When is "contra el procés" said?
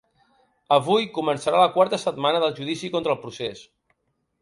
2.97-3.67